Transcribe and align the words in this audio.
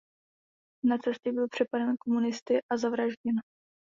Na 0.85 0.97
cestě 0.97 1.31
byl 1.33 1.47
přepaden 1.49 1.95
komunisty 2.05 2.61
a 2.71 2.77
zavražděn. 2.77 3.35